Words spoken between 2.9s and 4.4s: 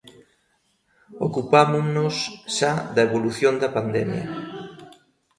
da evolución da pandemia.